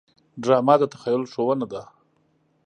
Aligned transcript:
ډرامه 0.41 0.75
د 0.79 0.83
تخیل 0.93 1.23
ښودنه 1.31 1.65
ده 1.71 1.83